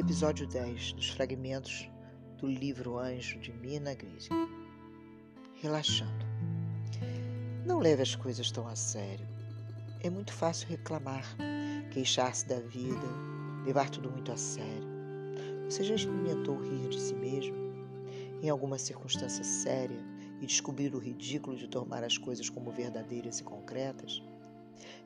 episódio 0.00 0.46
10 0.46 0.94
dos 0.94 1.10
fragmentos 1.10 1.86
do 2.38 2.46
livro 2.46 2.98
Anjo 2.98 3.38
de 3.38 3.52
Mina 3.52 3.92
Grising. 3.92 4.48
Relaxando. 5.56 6.24
Não 7.66 7.78
leve 7.80 8.00
as 8.00 8.14
coisas 8.14 8.50
tão 8.50 8.66
a 8.66 8.74
sério. 8.74 9.28
É 10.02 10.08
muito 10.08 10.32
fácil 10.32 10.70
reclamar, 10.70 11.36
queixar-se 11.90 12.48
da 12.48 12.60
vida, 12.60 13.06
levar 13.66 13.90
tudo 13.90 14.10
muito 14.10 14.32
a 14.32 14.38
sério. 14.38 14.88
Você 15.66 15.84
já 15.84 15.96
experimentou 15.96 16.58
rir 16.62 16.88
de 16.88 16.98
si 16.98 17.14
mesmo 17.14 17.54
em 18.42 18.48
alguma 18.48 18.78
circunstância 18.78 19.44
séria 19.44 20.02
e 20.40 20.46
descobrir 20.46 20.94
o 20.94 20.98
ridículo 20.98 21.58
de 21.58 21.68
tomar 21.68 22.02
as 22.02 22.16
coisas 22.16 22.48
como 22.48 22.70
verdadeiras 22.70 23.38
e 23.40 23.44
concretas? 23.44 24.22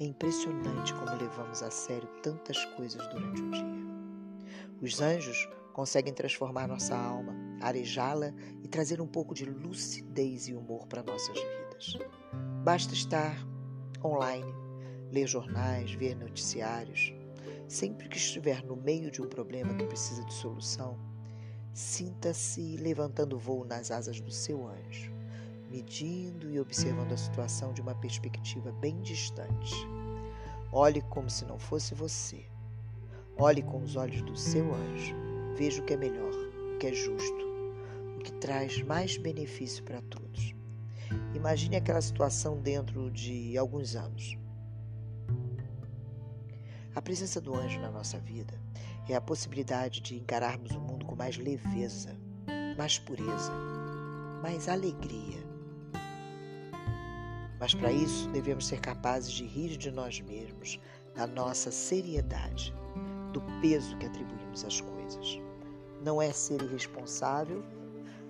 É 0.00 0.04
impressionante 0.04 0.92
como 0.94 1.14
levamos 1.14 1.62
a 1.62 1.70
sério 1.70 2.08
tantas 2.24 2.64
coisas 2.74 3.06
durante 3.06 3.40
o 3.40 3.50
dia. 3.52 3.89
Os 4.80 5.00
anjos 5.00 5.48
conseguem 5.72 6.12
transformar 6.12 6.66
nossa 6.66 6.96
alma, 6.96 7.34
arejá-la 7.60 8.32
e 8.62 8.68
trazer 8.68 9.00
um 9.00 9.06
pouco 9.06 9.34
de 9.34 9.44
lucidez 9.44 10.48
e 10.48 10.54
humor 10.54 10.86
para 10.86 11.02
nossas 11.02 11.36
vidas. 11.36 11.98
Basta 12.64 12.94
estar 12.94 13.36
online, 14.04 14.52
ler 15.10 15.26
jornais, 15.26 15.92
ver 15.92 16.16
noticiários. 16.16 17.12
Sempre 17.68 18.08
que 18.08 18.16
estiver 18.16 18.64
no 18.64 18.76
meio 18.76 19.10
de 19.10 19.22
um 19.22 19.28
problema 19.28 19.74
que 19.74 19.86
precisa 19.86 20.24
de 20.24 20.34
solução, 20.34 20.98
sinta-se 21.72 22.76
levantando 22.76 23.38
voo 23.38 23.64
nas 23.64 23.90
asas 23.90 24.20
do 24.20 24.30
seu 24.30 24.66
anjo 24.66 25.20
medindo 25.70 26.50
e 26.50 26.58
observando 26.58 27.12
a 27.12 27.16
situação 27.16 27.72
de 27.72 27.80
uma 27.80 27.94
perspectiva 27.94 28.72
bem 28.72 29.00
distante. 29.00 29.72
Olhe 30.72 31.00
como 31.02 31.30
se 31.30 31.44
não 31.44 31.58
fosse 31.58 31.94
você. 31.94 32.44
Olhe 33.40 33.62
com 33.62 33.82
os 33.82 33.96
olhos 33.96 34.20
do 34.20 34.36
seu 34.36 34.74
anjo. 34.74 35.14
Veja 35.56 35.80
o 35.80 35.84
que 35.86 35.94
é 35.94 35.96
melhor, 35.96 36.30
o 36.74 36.78
que 36.78 36.88
é 36.88 36.92
justo, 36.92 37.46
o 38.16 38.18
que 38.18 38.32
traz 38.32 38.82
mais 38.82 39.16
benefício 39.16 39.82
para 39.82 40.02
todos. 40.02 40.54
Imagine 41.34 41.76
aquela 41.76 42.02
situação 42.02 42.60
dentro 42.60 43.10
de 43.10 43.56
alguns 43.56 43.96
anos. 43.96 44.36
A 46.94 47.00
presença 47.00 47.40
do 47.40 47.54
anjo 47.54 47.80
na 47.80 47.90
nossa 47.90 48.18
vida 48.18 48.60
é 49.08 49.14
a 49.14 49.20
possibilidade 49.22 50.02
de 50.02 50.16
encararmos 50.16 50.72
o 50.72 50.80
mundo 50.80 51.06
com 51.06 51.16
mais 51.16 51.38
leveza, 51.38 52.14
mais 52.76 52.98
pureza, 52.98 53.52
mais 54.42 54.68
alegria 54.68 55.50
mas 57.60 57.74
para 57.74 57.92
isso 57.92 58.26
devemos 58.30 58.66
ser 58.66 58.80
capazes 58.80 59.30
de 59.30 59.44
rir 59.44 59.76
de 59.76 59.90
nós 59.90 60.18
mesmos, 60.22 60.80
da 61.14 61.26
nossa 61.26 61.70
seriedade, 61.70 62.74
do 63.32 63.40
peso 63.60 63.96
que 63.98 64.06
atribuímos 64.06 64.64
às 64.64 64.80
coisas. 64.80 65.40
Não 66.02 66.20
é 66.20 66.32
ser 66.32 66.62
irresponsável, 66.62 67.62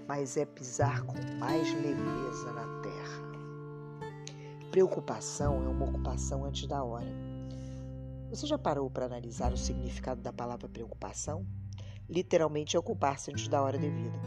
mas 0.07 0.37
é 0.37 0.45
pisar 0.45 1.03
com 1.03 1.17
mais 1.39 1.73
leveza 1.75 2.53
na 2.53 2.81
terra. 2.83 3.31
Preocupação 4.71 5.65
é 5.65 5.69
uma 5.69 5.85
ocupação 5.85 6.45
antes 6.45 6.67
da 6.67 6.83
hora. 6.83 7.13
Você 8.31 8.47
já 8.47 8.57
parou 8.57 8.89
para 8.89 9.07
analisar 9.07 9.53
o 9.53 9.57
significado 9.57 10.21
da 10.21 10.33
palavra 10.33 10.69
preocupação? 10.69 11.45
Literalmente 12.09 12.77
é 12.77 12.79
ocupar-se 12.79 13.31
antes 13.31 13.49
da 13.49 13.63
hora 13.63 13.79
devida. 13.79 14.19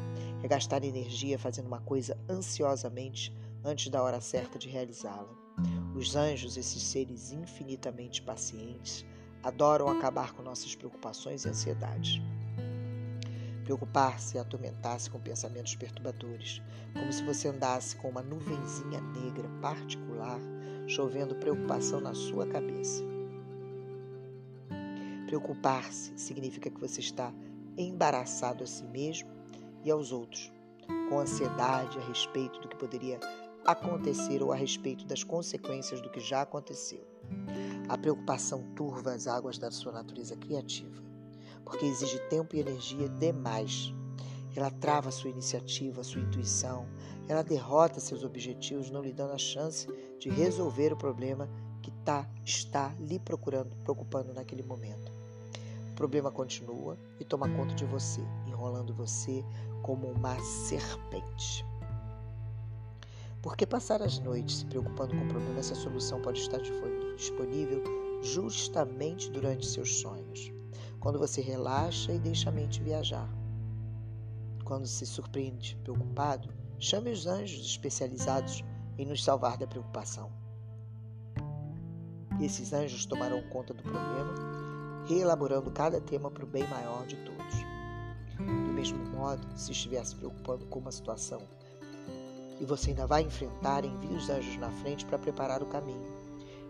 É 0.42 0.48
gastar 0.48 0.84
energia 0.84 1.40
fazendo 1.40 1.68
uma 1.68 1.80
coisa 1.80 2.18
ansiosamente 2.30 3.36
antes 3.64 3.90
da 3.90 4.04
hora 4.04 4.20
certa 4.20 4.60
de 4.60 4.70
realizá-la. 4.70 5.34
Os 5.96 6.16
anjos, 6.16 6.58
esses 6.58 6.82
seres 6.82 7.32
infinitamente 7.32 8.22
pacientes, 8.22 9.06
adoram 9.44 9.90
acabar 9.90 10.34
com 10.34 10.42
nossas 10.42 10.74
preocupações 10.74 11.44
e 11.44 11.50
ansiedades. 11.50 12.22
Preocupar-se 13.64 14.38
e 14.38 14.40
atormentar-se 14.40 15.10
com 15.10 15.20
pensamentos 15.20 15.76
perturbadores, 15.76 16.62
como 16.94 17.12
se 17.12 17.24
você 17.24 17.48
andasse 17.48 17.96
com 17.96 18.10
uma 18.10 18.22
nuvenzinha 18.22 19.02
negra 19.02 19.48
particular 19.62 20.40
chovendo 20.88 21.36
preocupação 21.36 22.00
na 22.00 22.14
sua 22.14 22.46
cabeça. 22.48 23.04
Preocupar-se 25.28 26.12
significa 26.16 26.70
que 26.70 26.80
você 26.80 27.00
está 27.00 27.34
embaraçado 27.78 28.64
a 28.64 28.68
si 28.68 28.84
mesmo 28.84 29.30
e 29.84 29.90
aos 29.90 30.12
outros, 30.12 30.52
com 31.10 31.20
ansiedade 31.20 31.98
a 31.98 32.02
respeito 32.02 32.60
do 32.60 32.68
que 32.68 32.76
poderia 32.76 33.20
acontecer 33.66 34.42
ou 34.44 34.52
a 34.52 34.56
respeito 34.56 35.06
das 35.06 35.24
consequências 35.24 36.02
do 36.02 36.10
que 36.10 36.20
já 36.20 36.42
aconteceu. 36.42 37.06
A 37.88 37.98
preocupação 37.98 38.64
turva 38.76 39.14
as 39.14 39.28
águas 39.28 39.58
da 39.58 39.72
sua 39.72 39.92
natureza 39.92 40.36
criativa, 40.36 41.02
porque 41.64 41.86
exige 41.86 42.20
tempo 42.30 42.56
e 42.56 42.60
energia 42.60 43.08
demais. 43.10 43.94
Ela 44.56 44.70
trava 44.70 45.10
sua 45.10 45.30
iniciativa, 45.30 46.04
sua 46.04 46.22
intuição, 46.22 46.88
ela 47.28 47.44
derrota 47.44 48.00
seus 48.00 48.24
objetivos, 48.24 48.92
não 48.92 49.02
lhe 49.02 49.14
dando 49.14 49.34
a 49.34 49.38
chance 49.38 49.88
de 50.20 50.30
resolver 50.30 50.94
o 50.94 50.98
problema 50.98 51.50
que 51.82 51.92
tá, 52.06 52.30
está 52.46 52.94
lhe 53.00 53.18
procurando, 53.20 53.76
preocupando 53.78 54.34
naquele 54.34 54.64
momento. 54.64 55.12
O 55.92 55.96
problema 55.96 56.32
continua 56.32 56.98
e 57.20 57.26
toma 57.26 57.50
conta 57.50 57.74
de 57.76 57.86
você, 57.86 58.22
enrolando 58.48 58.94
você 58.94 59.44
como 59.82 60.08
uma 60.08 60.40
serpente. 60.40 61.66
Por 63.44 63.58
que 63.58 63.68
passar 63.68 64.02
as 64.02 64.20
noites 64.20 64.60
se 64.60 64.66
preocupando 64.66 65.14
com 65.18 65.26
o 65.26 65.28
problema 65.28 65.62
se 65.62 65.74
a 65.74 65.76
solução 65.76 66.22
pode 66.22 66.40
estar 66.40 66.62
disponível 67.18 67.84
justamente 68.22 69.30
durante 69.30 69.68
seus 69.68 70.00
sonhos? 70.00 70.50
Quando 71.02 71.20
você 71.20 71.42
relaxa 71.42 72.14
e 72.14 72.20
deixa 72.20 72.50
a 72.50 72.54
mente 72.54 72.82
viajar. 72.82 73.30
Quando 74.64 74.88
se 74.88 75.06
surpreende 75.06 75.78
preocupado, 75.84 76.48
chame 76.80 77.12
os 77.12 77.28
anjos 77.28 77.66
especializados 77.66 78.64
em 78.98 79.06
nos 79.06 79.22
salvar 79.22 79.58
da 79.58 79.68
preocupação. 79.68 80.32
Esses 82.42 82.72
anjos 82.72 83.06
tomarão 83.06 83.42
conta 83.50 83.74
do 83.74 83.84
problema, 83.84 84.36
reelaborando 85.06 85.70
cada 85.70 86.00
tema 86.00 86.32
para 86.32 86.46
o 86.46 86.48
bem 86.48 86.66
maior 86.70 87.06
de 87.06 87.18
todos. 87.18 87.56
Do 88.38 88.74
mesmo 88.74 89.06
modo, 89.08 89.46
se 89.54 89.74
estiver 89.74 90.06
se 90.06 90.16
preocupando 90.16 90.66
com 90.68 90.80
uma 90.80 90.94
situação 90.94 91.42
e 92.64 92.66
você 92.66 92.92
ainda 92.92 93.06
vai 93.06 93.24
enfrentar, 93.24 93.84
envie 93.84 94.16
os 94.16 94.30
anjos 94.30 94.56
na 94.56 94.72
frente 94.72 95.06
para 95.06 95.20
preparar 95.20 95.62
o 95.62 95.66
caminho. 95.66 96.08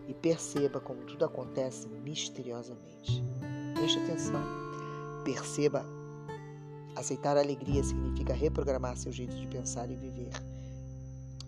E 0.08 0.12
perceba 0.12 0.80
como 0.80 1.04
tudo 1.04 1.24
acontece 1.24 1.86
misteriosamente. 1.86 3.22
Preste 3.76 4.00
atenção. 4.00 4.42
Perceba. 5.24 5.86
Aceitar 6.96 7.36
a 7.36 7.40
alegria 7.40 7.84
significa 7.84 8.34
reprogramar 8.34 8.96
seu 8.96 9.12
jeito 9.12 9.36
de 9.36 9.46
pensar 9.46 9.88
e 9.88 9.94
viver. 9.94 10.30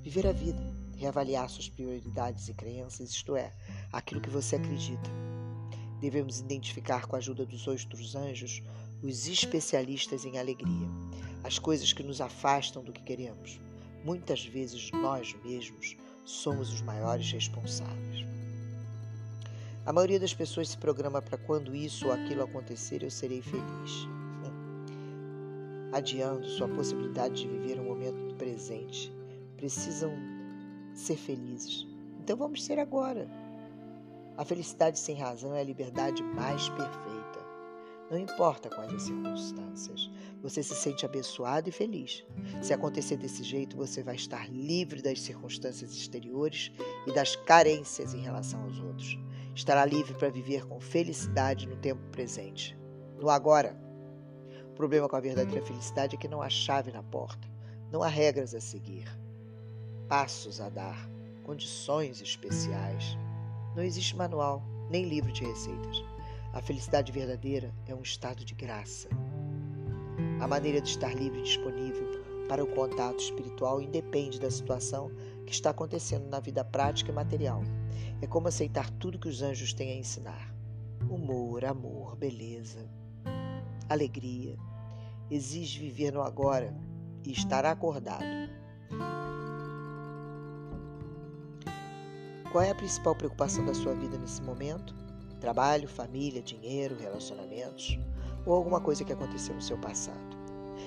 Viver 0.05 0.29
a 0.29 0.33
vida, 0.33 0.63
reavaliar 0.97 1.51
suas 1.51 1.69
prioridades 1.69 2.49
e 2.49 2.55
crenças, 2.55 3.11
isto 3.11 3.35
é, 3.35 3.53
aquilo 3.93 4.21
que 4.21 4.31
você 4.31 4.55
acredita. 4.55 5.11
Devemos 6.01 6.39
identificar 6.39 7.07
com 7.07 7.17
a 7.17 7.19
ajuda 7.19 7.45
dos 7.45 7.67
outros 7.67 8.15
anjos 8.15 8.63
os 9.03 9.27
especialistas 9.27 10.25
em 10.25 10.39
alegria, 10.39 10.89
as 11.43 11.59
coisas 11.59 11.93
que 11.93 12.05
nos 12.05 12.21
afastam 12.21 12.85
do 12.85 12.93
que 12.93 13.03
queremos, 13.03 13.61
Muitas 14.07 14.45
vezes 14.45 14.93
nós 14.93 15.35
mesmos 15.45 15.97
somos 16.25 16.73
os 16.73 16.81
maiores 16.81 17.29
responsáveis. 17.33 18.25
A 19.85 19.93
maioria 19.93 20.21
das 20.21 20.33
pessoas 20.33 20.69
se 20.69 20.79
programa 20.79 21.21
para 21.21 21.37
quando 21.37 21.75
isso 21.75 22.07
ou 22.07 22.13
aquilo 22.13 22.45
acontecer 22.45 23.03
eu 23.03 23.11
serei 23.11 23.43
feliz. 23.43 24.07
Adiando 25.93 26.47
sua 26.47 26.69
possibilidade 26.69 27.35
de 27.35 27.49
viver 27.49 27.81
o 27.81 27.83
momento 27.83 28.33
presente. 28.37 29.13
Precisam 29.57 30.13
ser 30.95 31.17
felizes. 31.17 31.85
Então 32.21 32.37
vamos 32.37 32.65
ser 32.65 32.79
agora. 32.79 33.29
A 34.37 34.45
felicidade 34.45 35.01
sem 35.01 35.17
razão 35.17 35.53
é 35.53 35.63
a 35.63 35.65
liberdade 35.65 36.23
mais 36.23 36.69
perfeita. 36.69 37.16
Não 38.11 38.19
importa 38.19 38.71
quais 38.71 38.93
as 38.95 39.03
circunstâncias, 39.03 40.11
você 40.41 40.63
se 40.63 40.77
sente 40.77 41.05
abençoado 41.05 41.69
e 41.69 41.73
feliz. 41.73 42.25
Se 42.63 42.73
acontecer 42.73 43.17
desse 43.17 43.43
jeito, 43.43 43.77
você 43.77 44.01
vai 44.03 44.15
estar 44.15 44.49
livre 44.49 45.03
das 45.03 45.21
circunstâncias 45.21 45.93
exteriores 45.93 46.71
e 47.07 47.13
das 47.13 47.35
carências 47.35 48.15
em 48.15 48.21
relação 48.21 48.63
aos 48.63 48.79
outros. 48.79 49.19
Estará 49.57 49.85
livre 49.85 50.15
para 50.15 50.31
viver 50.31 50.67
com 50.67 50.79
felicidade 50.79 51.67
no 51.67 51.77
tempo 51.77 52.01
presente, 52.13 52.79
no 53.19 53.29
agora. 53.29 53.77
O 54.71 54.75
problema 54.77 55.09
com 55.09 55.17
a 55.17 55.21
verdadeira 55.21 55.65
felicidade 55.65 56.15
é 56.15 56.19
que 56.19 56.29
não 56.29 56.43
há 56.43 56.49
chave 56.49 56.93
na 56.93 57.03
porta, 57.03 57.49
não 57.91 58.05
há 58.05 58.09
regras 58.09 58.55
a 58.55 58.61
seguir, 58.61 59.09
passos 60.09 60.61
a 60.61 60.69
dar, 60.69 61.11
condições 61.43 62.21
especiais. 62.21 63.19
Não 63.75 63.83
existe 63.83 64.15
manual, 64.15 64.63
nem 64.91 65.09
livro 65.09 65.33
de 65.33 65.45
receitas. 65.45 66.16
A 66.57 66.63
felicidade 66.63 67.13
verdadeira 67.13 67.71
é 67.87 67.95
um 67.95 68.01
estado 68.01 68.43
de 68.43 68.55
graça. 68.55 69.11
A 70.41 70.49
maneira 70.49 70.81
de 70.81 70.89
estar 70.89 71.15
livre 71.15 71.41
e 71.41 71.43
disponível 71.43 72.25
para 72.49 72.65
o 72.65 72.67
contato 72.67 73.19
espiritual 73.19 73.79
independe 73.79 74.41
da 74.41 74.51
situação 74.51 75.11
que 75.45 75.53
está 75.53 75.69
acontecendo 75.69 76.31
na 76.31 76.41
vida 76.41 76.65
prática 76.65 77.13
e 77.13 77.15
material. 77.15 77.63
É 78.23 78.27
como 78.27 78.49
aceitar 78.49 78.89
tudo 78.93 79.19
que 79.19 79.29
os 79.29 79.43
anjos 79.43 79.75
têm 79.75 79.91
a 79.93 79.97
ensinar: 79.97 80.51
humor, 81.11 81.63
amor, 81.63 82.17
beleza. 82.17 82.89
alegria, 83.87 84.57
exige 85.31 85.79
viver 85.79 86.11
no 86.11 86.23
agora 86.23 86.75
e 87.23 87.33
estar 87.33 87.67
acordado. 87.67 88.25
Qual 92.51 92.65
é 92.65 92.71
a 92.71 92.75
principal 92.75 93.15
preocupação 93.15 93.67
da 93.67 93.75
sua 93.75 93.93
vida 93.93 94.17
nesse 94.17 94.41
momento? 94.41 95.06
Trabalho, 95.41 95.89
família, 95.89 96.43
dinheiro, 96.43 96.97
relacionamentos 96.97 97.99
ou 98.45 98.55
alguma 98.55 98.81
coisa 98.81 99.05
que 99.05 99.13
aconteceu 99.13 99.55
no 99.55 99.63
seu 99.63 99.79
passado? 99.79 100.37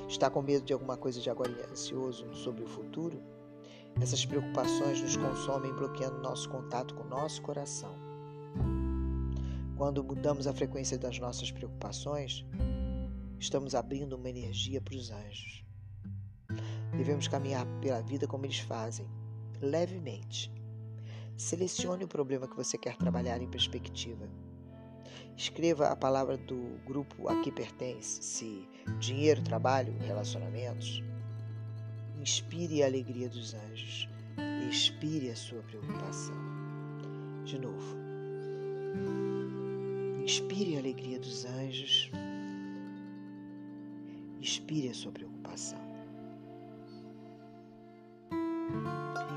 Está 0.07 0.29
com 0.29 0.41
medo 0.41 0.65
de 0.65 0.73
alguma 0.73 0.97
coisa 0.97 1.21
de 1.21 1.29
agora 1.29 1.51
e 1.51 1.71
ansioso 1.71 2.33
sobre 2.33 2.63
o 2.63 2.67
futuro? 2.67 3.21
Essas 4.01 4.25
preocupações 4.25 5.01
nos 5.01 5.17
consomem, 5.17 5.73
bloqueando 5.73 6.21
nosso 6.21 6.49
contato 6.49 6.95
com 6.95 7.03
nosso 7.03 7.41
coração. 7.41 7.93
Quando 9.75 10.03
mudamos 10.03 10.47
a 10.47 10.53
frequência 10.53 10.97
das 10.97 11.19
nossas 11.19 11.51
preocupações, 11.51 12.45
estamos 13.39 13.75
abrindo 13.75 14.13
uma 14.13 14.29
energia 14.29 14.81
para 14.81 14.95
os 14.95 15.11
anjos. 15.11 15.63
Devemos 16.91 17.27
caminhar 17.27 17.65
pela 17.79 18.01
vida 18.01 18.27
como 18.27 18.45
eles 18.45 18.59
fazem, 18.59 19.07
levemente. 19.61 20.51
Selecione 21.39 22.03
o 22.03 22.07
problema 22.07 22.49
que 22.49 22.55
você 22.57 22.77
quer 22.77 22.97
trabalhar 22.97 23.41
em 23.41 23.47
perspectiva. 23.47 24.27
Escreva 25.37 25.87
a 25.87 25.95
palavra 25.95 26.35
do 26.35 26.77
grupo 26.85 27.29
a 27.29 27.41
que 27.41 27.49
pertence, 27.49 28.21
se 28.21 28.67
dinheiro, 28.99 29.41
trabalho, 29.41 29.97
relacionamentos. 29.99 31.01
Inspire 32.19 32.83
a 32.83 32.87
alegria 32.87 33.29
dos 33.29 33.53
anjos. 33.53 34.09
Expire 34.69 35.31
a 35.31 35.35
sua 35.37 35.61
preocupação. 35.61 36.35
De 37.45 37.57
novo. 37.57 37.95
Inspire 40.21 40.75
a 40.75 40.79
alegria 40.79 41.21
dos 41.21 41.45
anjos. 41.45 42.11
Expire 44.41 44.89
a 44.89 44.93
sua 44.93 45.13
preocupação. 45.13 45.88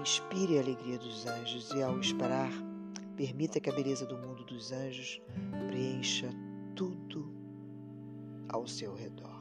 Inspire 0.03 0.59
a 0.59 0.63
alegria 0.63 0.99
dos 0.99 1.27
anjos 1.27 1.71
e, 1.71 1.81
ao 1.81 1.97
esperar, 2.01 2.51
permita 3.17 3.61
que 3.61 3.71
a 3.71 3.73
beleza 3.73 4.05
do 4.05 4.19
mundo 4.19 4.43
dos 4.43 4.73
anjos 4.73 5.23
preencha 5.69 6.29
tudo 6.75 7.33
ao 8.49 8.67
seu 8.67 8.97
redor. 8.97 9.32